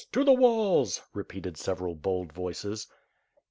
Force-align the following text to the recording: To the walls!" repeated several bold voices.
To 0.13 0.23
the 0.23 0.33
walls!" 0.33 0.99
repeated 1.13 1.57
several 1.57 1.93
bold 1.93 2.33
voices. 2.33 2.87